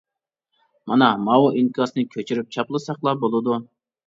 مانا 0.91 1.09
ماۋۇ 1.25 1.51
ئىنكاسنى 1.59 2.07
كۆچۈرۈپ 2.17 2.51
چاپلىساقلا 2.57 3.15
بولىدۇ. 3.27 3.61